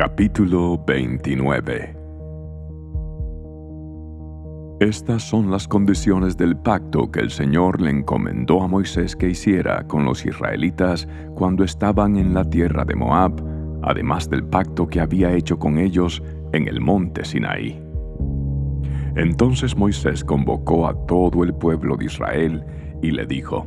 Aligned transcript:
Capítulo 0.00 0.82
29 0.86 1.94
Estas 4.80 5.22
son 5.22 5.50
las 5.50 5.68
condiciones 5.68 6.38
del 6.38 6.56
pacto 6.56 7.10
que 7.10 7.20
el 7.20 7.30
Señor 7.30 7.82
le 7.82 7.90
encomendó 7.90 8.62
a 8.62 8.66
Moisés 8.66 9.14
que 9.14 9.28
hiciera 9.28 9.86
con 9.86 10.06
los 10.06 10.24
israelitas 10.24 11.06
cuando 11.34 11.64
estaban 11.64 12.16
en 12.16 12.32
la 12.32 12.48
tierra 12.48 12.86
de 12.86 12.94
Moab, 12.94 13.44
además 13.82 14.30
del 14.30 14.42
pacto 14.42 14.86
que 14.86 15.00
había 15.00 15.34
hecho 15.34 15.58
con 15.58 15.76
ellos 15.76 16.22
en 16.54 16.66
el 16.66 16.80
monte 16.80 17.22
Sinaí. 17.22 17.78
Entonces 19.16 19.76
Moisés 19.76 20.24
convocó 20.24 20.88
a 20.88 20.94
todo 21.04 21.44
el 21.44 21.52
pueblo 21.52 21.98
de 21.98 22.06
Israel 22.06 22.64
y 23.02 23.10
le 23.10 23.26
dijo, 23.26 23.66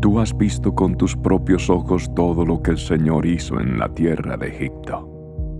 Tú 0.00 0.20
has 0.20 0.34
visto 0.34 0.74
con 0.74 0.96
tus 0.96 1.14
propios 1.14 1.68
ojos 1.68 2.10
todo 2.14 2.46
lo 2.46 2.62
que 2.62 2.70
el 2.70 2.78
Señor 2.78 3.26
hizo 3.26 3.60
en 3.60 3.78
la 3.78 3.92
tierra 3.92 4.38
de 4.38 4.48
Egipto, 4.48 5.13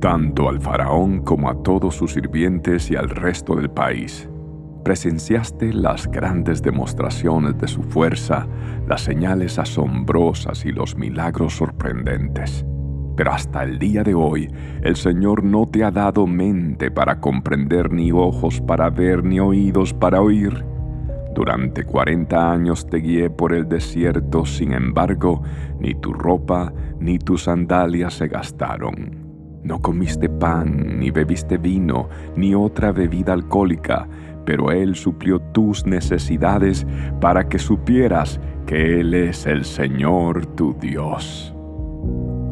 tanto 0.04 0.50
al 0.50 0.60
faraón 0.60 1.22
como 1.22 1.48
a 1.48 1.62
todos 1.62 1.94
sus 1.94 2.12
sirvientes 2.12 2.90
y 2.90 2.94
al 2.94 3.08
resto 3.08 3.56
del 3.56 3.70
país. 3.70 4.28
Presenciaste 4.84 5.72
las 5.72 6.10
grandes 6.10 6.60
demostraciones 6.60 7.56
de 7.56 7.66
su 7.66 7.82
fuerza, 7.82 8.46
las 8.86 9.00
señales 9.00 9.58
asombrosas 9.58 10.66
y 10.66 10.72
los 10.72 10.94
milagros 10.94 11.54
sorprendentes. 11.54 12.66
Pero 13.16 13.32
hasta 13.32 13.62
el 13.62 13.78
día 13.78 14.02
de 14.02 14.12
hoy 14.12 14.52
el 14.82 14.96
Señor 14.96 15.42
no 15.42 15.64
te 15.64 15.82
ha 15.84 15.90
dado 15.90 16.26
mente 16.26 16.90
para 16.90 17.18
comprender, 17.18 17.90
ni 17.90 18.12
ojos 18.12 18.60
para 18.60 18.90
ver, 18.90 19.24
ni 19.24 19.40
oídos 19.40 19.94
para 19.94 20.20
oír. 20.20 20.66
Durante 21.34 21.82
cuarenta 21.82 22.52
años 22.52 22.86
te 22.86 22.98
guié 22.98 23.30
por 23.30 23.54
el 23.54 23.70
desierto, 23.70 24.44
sin 24.44 24.72
embargo, 24.72 25.42
ni 25.80 25.94
tu 25.94 26.12
ropa 26.12 26.74
ni 27.00 27.18
tus 27.18 27.44
sandalias 27.44 28.12
se 28.12 28.28
gastaron. 28.28 29.23
No 29.64 29.80
comiste 29.80 30.28
pan, 30.28 31.00
ni 31.00 31.10
bebiste 31.10 31.56
vino, 31.56 32.10
ni 32.36 32.54
otra 32.54 32.92
bebida 32.92 33.32
alcohólica, 33.32 34.06
pero 34.44 34.70
Él 34.70 34.94
suplió 34.94 35.40
tus 35.40 35.86
necesidades 35.86 36.86
para 37.18 37.48
que 37.48 37.58
supieras 37.58 38.38
que 38.66 39.00
Él 39.00 39.14
es 39.14 39.46
el 39.46 39.64
Señor 39.64 40.44
tu 40.54 40.74
Dios. 40.74 41.54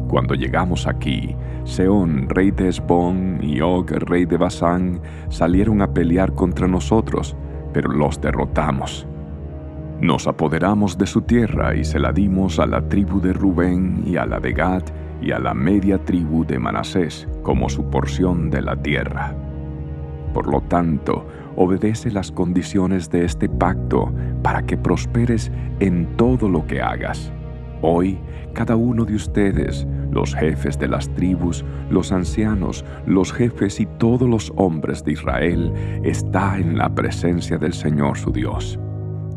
Cuando 0.09 0.33
llegamos 0.33 0.87
aquí, 0.87 1.35
Seón, 1.65 2.29
rey 2.29 2.49
de 2.49 2.69
Esbón, 2.69 3.39
y 3.43 3.61
Og, 3.61 3.91
rey 3.91 4.25
de 4.25 4.37
Basán, 4.37 4.99
salieron 5.29 5.83
a 5.83 5.93
pelear 5.93 6.33
contra 6.33 6.67
nosotros, 6.67 7.35
pero 7.73 7.91
los 7.91 8.19
derrotamos. 8.21 9.07
Nos 10.01 10.27
apoderamos 10.27 10.97
de 10.97 11.05
su 11.05 11.21
tierra 11.21 11.75
y 11.75 11.85
se 11.85 11.99
la 11.99 12.11
dimos 12.11 12.59
a 12.59 12.65
la 12.65 12.89
tribu 12.89 13.21
de 13.21 13.33
Rubén 13.33 14.03
y 14.05 14.17
a 14.17 14.25
la 14.25 14.39
de 14.39 14.51
Gad 14.51 14.83
y 15.23 15.31
a 15.31 15.39
la 15.39 15.53
media 15.53 15.97
tribu 16.03 16.45
de 16.45 16.59
Manasés 16.59 17.27
como 17.43 17.69
su 17.69 17.89
porción 17.89 18.49
de 18.49 18.61
la 18.61 18.75
tierra. 18.75 19.33
Por 20.33 20.47
lo 20.47 20.61
tanto, 20.61 21.25
obedece 21.55 22.11
las 22.11 22.31
condiciones 22.31 23.09
de 23.09 23.23
este 23.23 23.47
pacto 23.47 24.11
para 24.41 24.63
que 24.63 24.77
prosperes 24.77 25.51
en 25.79 26.17
todo 26.17 26.49
lo 26.49 26.65
que 26.65 26.81
hagas. 26.81 27.31
Hoy, 27.81 28.19
cada 28.53 28.75
uno 28.75 29.05
de 29.05 29.15
ustedes, 29.15 29.87
los 30.11 30.35
jefes 30.35 30.77
de 30.77 30.87
las 30.87 31.09
tribus, 31.15 31.63
los 31.89 32.11
ancianos, 32.11 32.83
los 33.05 33.31
jefes 33.31 33.79
y 33.79 33.85
todos 33.85 34.27
los 34.27 34.51
hombres 34.55 35.03
de 35.03 35.13
Israel, 35.13 35.73
está 36.03 36.57
en 36.57 36.77
la 36.77 36.93
presencia 36.93 37.57
del 37.57 37.73
Señor 37.73 38.17
su 38.17 38.31
Dios. 38.31 38.79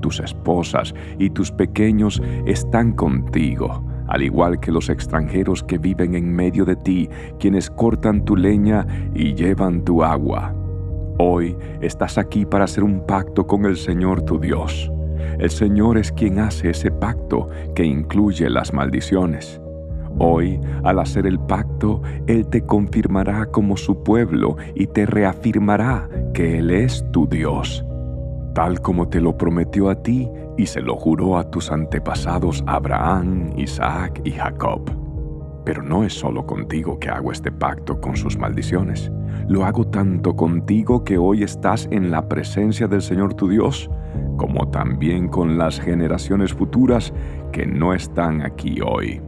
Tus 0.00 0.20
esposas 0.20 0.94
y 1.18 1.30
tus 1.30 1.50
pequeños 1.50 2.22
están 2.44 2.92
contigo, 2.92 3.82
al 4.08 4.22
igual 4.22 4.60
que 4.60 4.72
los 4.72 4.88
extranjeros 4.88 5.62
que 5.62 5.78
viven 5.78 6.14
en 6.14 6.34
medio 6.34 6.64
de 6.64 6.76
ti, 6.76 7.08
quienes 7.38 7.70
cortan 7.70 8.24
tu 8.24 8.36
leña 8.36 8.86
y 9.14 9.34
llevan 9.34 9.84
tu 9.84 10.02
agua. 10.02 10.54
Hoy 11.18 11.56
estás 11.80 12.18
aquí 12.18 12.44
para 12.44 12.64
hacer 12.64 12.84
un 12.84 13.06
pacto 13.06 13.46
con 13.46 13.64
el 13.64 13.76
Señor 13.76 14.22
tu 14.22 14.38
Dios. 14.38 14.92
El 15.38 15.50
Señor 15.50 15.96
es 15.96 16.12
quien 16.12 16.38
hace 16.38 16.70
ese 16.70 16.90
pacto 16.90 17.48
que 17.74 17.84
incluye 17.84 18.50
las 18.50 18.72
maldiciones. 18.74 19.60
Hoy, 20.18 20.60
al 20.82 20.98
hacer 20.98 21.26
el 21.26 21.38
pacto, 21.38 22.02
Él 22.26 22.46
te 22.48 22.62
confirmará 22.62 23.46
como 23.46 23.76
su 23.76 24.02
pueblo 24.02 24.56
y 24.74 24.86
te 24.86 25.06
reafirmará 25.06 26.08
que 26.32 26.58
Él 26.58 26.70
es 26.70 27.04
tu 27.12 27.26
Dios, 27.26 27.85
tal 28.56 28.80
como 28.80 29.06
te 29.06 29.20
lo 29.20 29.36
prometió 29.36 29.90
a 29.90 30.02
ti 30.02 30.30
y 30.56 30.64
se 30.64 30.80
lo 30.80 30.96
juró 30.96 31.36
a 31.36 31.50
tus 31.50 31.70
antepasados 31.70 32.64
Abraham, 32.66 33.52
Isaac 33.58 34.22
y 34.24 34.30
Jacob. 34.30 34.80
Pero 35.66 35.82
no 35.82 36.04
es 36.04 36.14
solo 36.14 36.46
contigo 36.46 36.98
que 36.98 37.10
hago 37.10 37.32
este 37.32 37.52
pacto 37.52 38.00
con 38.00 38.16
sus 38.16 38.38
maldiciones. 38.38 39.12
Lo 39.46 39.66
hago 39.66 39.86
tanto 39.86 40.34
contigo 40.34 41.04
que 41.04 41.18
hoy 41.18 41.42
estás 41.42 41.86
en 41.90 42.10
la 42.10 42.26
presencia 42.30 42.88
del 42.88 43.02
Señor 43.02 43.34
tu 43.34 43.50
Dios, 43.50 43.90
como 44.38 44.70
también 44.70 45.28
con 45.28 45.58
las 45.58 45.78
generaciones 45.78 46.54
futuras 46.54 47.12
que 47.52 47.66
no 47.66 47.92
están 47.92 48.40
aquí 48.40 48.78
hoy. 48.80 49.20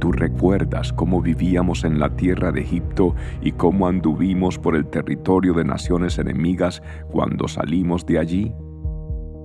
Tú 0.00 0.12
recuerdas 0.12 0.94
cómo 0.94 1.20
vivíamos 1.20 1.84
en 1.84 2.00
la 2.00 2.16
tierra 2.16 2.50
de 2.52 2.62
Egipto 2.62 3.14
y 3.42 3.52
cómo 3.52 3.86
anduvimos 3.86 4.58
por 4.58 4.74
el 4.74 4.86
territorio 4.86 5.52
de 5.52 5.64
naciones 5.64 6.18
enemigas 6.18 6.82
cuando 7.10 7.46
salimos 7.46 8.06
de 8.06 8.18
allí. 8.18 8.54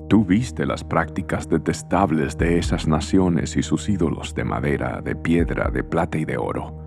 Tú 0.07 0.23
viste 0.23 0.65
las 0.65 0.83
prácticas 0.83 1.49
detestables 1.49 2.37
de 2.37 2.57
esas 2.57 2.87
naciones 2.87 3.57
y 3.57 3.63
sus 3.63 3.89
ídolos 3.89 4.33
de 4.33 4.45
madera, 4.45 5.01
de 5.03 5.15
piedra, 5.15 5.69
de 5.69 5.83
plata 5.83 6.17
y 6.17 6.25
de 6.25 6.37
oro 6.37 6.84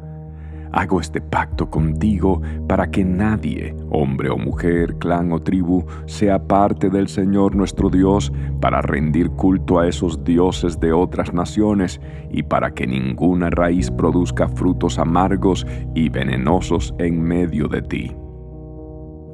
hago 0.72 1.00
este 1.00 1.20
pacto 1.20 1.70
contigo 1.70 2.40
para 2.66 2.90
que 2.90 3.04
nadie, 3.04 3.74
hombre 3.90 4.30
o 4.30 4.38
mujer, 4.38 4.96
clan 4.96 5.32
o 5.32 5.40
tribu, 5.40 5.84
sea 6.06 6.46
parte 6.46 6.90
del 6.90 7.08
Señor 7.08 7.54
nuestro 7.54 7.90
Dios 7.90 8.32
para 8.60 8.82
rendir 8.82 9.30
culto 9.30 9.78
a 9.78 9.88
esos 9.88 10.24
dioses 10.24 10.80
de 10.80 10.92
otras 10.92 11.32
naciones 11.32 12.00
y 12.30 12.42
para 12.42 12.72
que 12.72 12.86
ninguna 12.86 13.50
raíz 13.50 13.90
produzca 13.90 14.48
frutos 14.48 14.98
amargos 14.98 15.66
y 15.94 16.08
venenosos 16.08 16.94
en 16.98 17.22
medio 17.22 17.68
de 17.68 17.82
ti. 17.82 18.16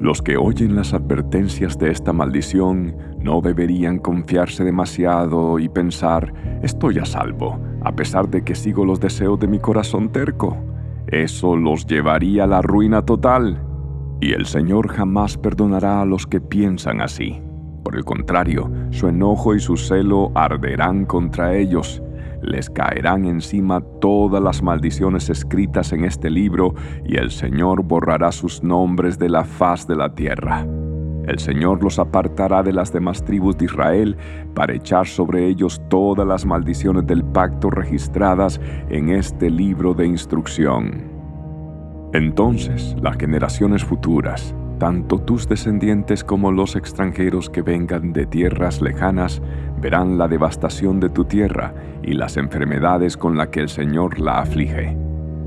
Los 0.01 0.21
que 0.21 0.37
oyen 0.37 0.75
las 0.75 0.93
advertencias 0.93 1.79
de 1.79 1.91
esta 1.91 2.13
maldición 2.13 2.97
no 3.21 3.41
deberían 3.41 3.99
confiarse 3.99 4.65
demasiado 4.65 5.59
y 5.59 5.69
pensar, 5.69 6.35
estoy 6.63 6.99
a 6.99 7.05
salvo, 7.05 7.61
a 7.83 7.95
pesar 7.95 8.29
de 8.29 8.43
que 8.43 8.55
sigo 8.55 8.85
los 8.85 9.01
deseos 9.01 9.39
de 9.39 9.47
mi 9.47 9.61
corazón 9.61 10.11
terco. 10.11 10.57
Eso 11.09 11.57
los 11.57 11.87
llevaría 11.87 12.45
a 12.45 12.47
la 12.47 12.63
ruina 12.63 13.03
total. 13.03 13.63
Y 14.21 14.33
el 14.33 14.47
Señor 14.47 14.89
jamás 14.89 15.37
perdonará 15.37 16.01
a 16.01 16.05
los 16.05 16.27
que 16.27 16.41
piensan 16.41 17.01
así. 17.01 17.43
Por 17.85 17.97
el 17.97 18.05
contrario, 18.05 18.71
su 18.91 19.09
enojo 19.09 19.55
y 19.55 19.61
su 19.61 19.77
celo 19.77 20.33
arderán 20.35 21.05
contra 21.05 21.55
ellos. 21.55 22.03
Les 22.43 22.71
caerán 22.71 23.25
encima 23.27 23.81
todas 24.01 24.43
las 24.43 24.63
maldiciones 24.63 25.31
escritas 25.31 25.93
en 25.93 26.05
este 26.05 26.31
libro 26.31 26.75
y 27.05 27.17
el 27.17 27.31
Señor 27.31 27.83
borrará 27.83 28.33
sus 28.33 28.63
nombres 28.63 29.19
de 29.19 29.29
la 29.29 29.45
faz 29.45 29.87
de 29.87 29.97
la 29.97 30.15
tierra. 30.15 30.67
El 31.27 31.39
Señor 31.39 31.83
los 31.83 31.99
apartará 31.99 32.63
de 32.63 32.73
las 32.73 32.93
demás 32.93 33.25
tribus 33.25 33.57
de 33.57 33.65
Israel 33.65 34.17
para 34.55 34.75
echar 34.75 35.07
sobre 35.07 35.47
ellos 35.47 35.81
todas 35.89 36.27
las 36.27 36.45
maldiciones 36.45 37.07
del 37.07 37.25
pacto 37.25 37.71
registradas 37.71 38.61
en 38.91 39.09
este 39.09 39.51
libro 39.51 39.95
de 39.95 40.07
instrucción. 40.07 41.15
Entonces 42.13 42.95
las 43.03 43.17
generaciones 43.17 43.85
futuras, 43.85 44.55
tanto 44.79 45.19
tus 45.19 45.49
descendientes 45.49 46.23
como 46.23 46.53
los 46.53 46.77
extranjeros 46.77 47.49
que 47.49 47.63
vengan 47.63 48.13
de 48.13 48.27
tierras 48.27 48.81
lejanas, 48.81 49.41
verán 49.81 50.19
la 50.19 50.29
devastación 50.29 51.01
de 51.01 51.09
tu 51.09 51.25
tierra 51.25 51.75
y 52.03 52.13
las 52.13 52.37
enfermedades 52.37 53.17
con 53.17 53.37
las 53.37 53.49
que 53.49 53.61
el 53.61 53.69
Señor 53.69 54.21
la 54.21 54.41
aflige. 54.41 54.97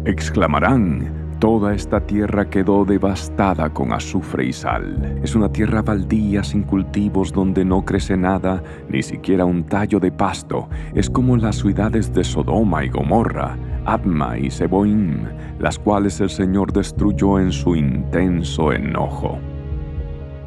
Exclamarán, 0.06 1.27
Toda 1.40 1.76
esta 1.76 2.00
tierra 2.00 2.50
quedó 2.50 2.84
devastada 2.84 3.70
con 3.70 3.94
azufre 3.94 4.46
y 4.46 4.54
sal. 4.54 5.20
Es 5.22 5.36
una 5.36 5.52
tierra 5.52 5.84
baldía 5.84 6.44
sin 6.44 6.64
cultivos 6.64 7.32
donde 7.32 7.64
no 7.64 7.86
crece 7.86 8.18
nada, 8.18 8.64
ni 8.90 9.04
siquiera 9.04 9.46
un 9.46 9.64
tallo 9.64 10.00
de 10.00 10.12
pasto. 10.12 10.68
Es 10.96 11.12
como 11.12 11.38
las 11.38 11.58
ciudades 11.58 12.12
de 12.12 12.24
Sodoma 12.24 12.84
y 12.84 12.90
Gomorra, 12.90 13.56
Adma 13.86 14.36
y 14.40 14.50
Seboim, 14.50 15.26
las 15.60 15.78
cuales 15.78 16.20
el 16.22 16.32
Señor 16.32 16.74
destruyó 16.74 17.40
en 17.40 17.52
su 17.52 17.76
intenso 17.76 18.74
enojo. 18.74 19.38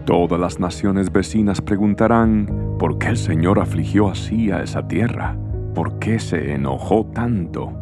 Todas 0.06 0.40
las 0.40 0.58
naciones 0.58 1.12
vecinas 1.12 1.60
preguntarán, 1.60 2.48
¿por 2.80 2.98
qué 2.98 3.10
el 3.10 3.16
Señor 3.16 3.60
afligió 3.60 4.10
así 4.10 4.50
a 4.50 4.60
esa 4.60 4.88
tierra? 4.88 5.36
¿Por 5.72 6.00
qué 6.00 6.18
se 6.18 6.52
enojó 6.52 7.06
tanto? 7.14 7.72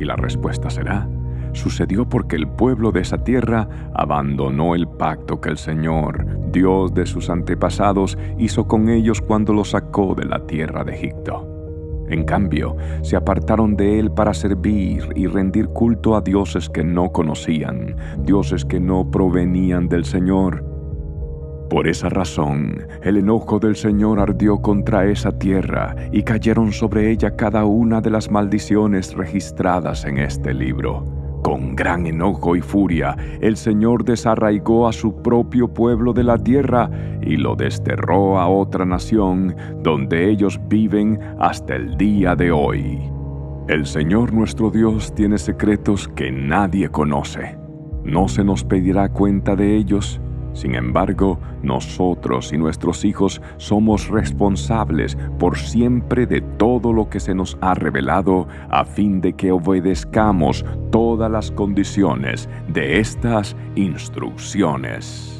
Y 0.00 0.04
la 0.04 0.16
respuesta 0.16 0.70
será, 0.70 1.08
sucedió 1.52 2.08
porque 2.08 2.36
el 2.36 2.46
pueblo 2.46 2.92
de 2.92 3.00
esa 3.00 3.18
tierra 3.18 3.68
abandonó 3.94 4.74
el 4.74 4.86
pacto 4.86 5.40
que 5.40 5.50
el 5.50 5.58
Señor, 5.58 6.26
Dios 6.52 6.94
de 6.94 7.06
sus 7.06 7.30
antepasados, 7.30 8.18
hizo 8.38 8.66
con 8.66 8.88
ellos 8.88 9.20
cuando 9.20 9.52
los 9.52 9.70
sacó 9.70 10.14
de 10.14 10.24
la 10.24 10.46
tierra 10.46 10.84
de 10.84 10.94
Egipto. 10.94 11.54
En 12.08 12.24
cambio, 12.24 12.76
se 13.02 13.16
apartaron 13.16 13.76
de 13.76 13.98
él 13.98 14.10
para 14.10 14.32
servir 14.32 15.08
y 15.14 15.26
rendir 15.26 15.68
culto 15.68 16.16
a 16.16 16.22
dioses 16.22 16.68
que 16.68 16.82
no 16.82 17.12
conocían, 17.12 17.96
dioses 18.24 18.64
que 18.64 18.80
no 18.80 19.10
provenían 19.10 19.88
del 19.88 20.04
Señor. 20.04 20.64
Por 21.68 21.86
esa 21.86 22.08
razón, 22.08 22.86
el 23.02 23.18
enojo 23.18 23.58
del 23.58 23.76
Señor 23.76 24.20
ardió 24.20 24.62
contra 24.62 25.04
esa 25.04 25.38
tierra 25.38 25.94
y 26.10 26.22
cayeron 26.22 26.72
sobre 26.72 27.10
ella 27.10 27.36
cada 27.36 27.66
una 27.66 28.00
de 28.00 28.08
las 28.08 28.30
maldiciones 28.30 29.14
registradas 29.14 30.06
en 30.06 30.16
este 30.16 30.54
libro. 30.54 31.17
Con 31.48 31.74
gran 31.74 32.06
enojo 32.06 32.56
y 32.56 32.60
furia, 32.60 33.16
el 33.40 33.56
Señor 33.56 34.04
desarraigó 34.04 34.86
a 34.86 34.92
su 34.92 35.22
propio 35.22 35.72
pueblo 35.72 36.12
de 36.12 36.22
la 36.22 36.36
tierra 36.36 36.90
y 37.22 37.38
lo 37.38 37.56
desterró 37.56 38.38
a 38.38 38.48
otra 38.48 38.84
nación, 38.84 39.56
donde 39.82 40.28
ellos 40.28 40.60
viven 40.68 41.18
hasta 41.38 41.74
el 41.74 41.96
día 41.96 42.36
de 42.36 42.52
hoy. 42.52 42.98
El 43.66 43.86
Señor 43.86 44.34
nuestro 44.34 44.70
Dios 44.70 45.14
tiene 45.14 45.38
secretos 45.38 46.06
que 46.08 46.30
nadie 46.30 46.90
conoce. 46.90 47.56
No 48.04 48.28
se 48.28 48.44
nos 48.44 48.62
pedirá 48.62 49.08
cuenta 49.08 49.56
de 49.56 49.74
ellos 49.74 50.20
sin 50.58 50.74
embargo, 50.74 51.38
nosotros 51.62 52.52
y 52.52 52.58
nuestros 52.58 53.04
hijos 53.04 53.40
somos 53.58 54.08
responsables 54.08 55.16
por 55.38 55.56
siempre 55.56 56.26
de 56.26 56.40
todo 56.40 56.92
lo 56.92 57.08
que 57.08 57.20
se 57.20 57.32
nos 57.32 57.56
ha 57.60 57.74
revelado 57.74 58.48
a 58.68 58.84
fin 58.84 59.20
de 59.20 59.34
que 59.34 59.52
obedezcamos 59.52 60.64
todas 60.90 61.30
las 61.30 61.52
condiciones 61.52 62.48
de 62.66 62.98
estas 62.98 63.54
instrucciones. 63.76 65.37